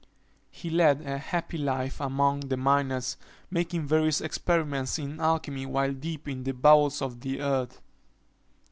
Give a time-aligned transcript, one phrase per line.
[0.49, 3.17] He led a happy life among the miners,
[3.51, 7.79] making various experiments in alchymy while deep in the bowels of the earth.